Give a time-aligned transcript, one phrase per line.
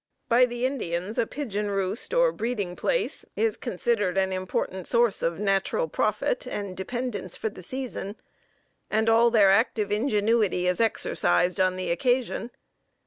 [0.27, 5.39] By the Indians, a pigeon roost, or breeding place, is considered an important source of
[5.39, 8.15] national profit and dependence for the season;
[8.89, 12.49] and all their active ingenuity is exercised on the occasion.